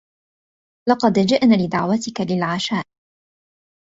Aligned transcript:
لقد 0.89 1.13
جئنا 1.19 1.55
لدعوتك 1.55 2.21
للعشاء. 2.21 2.85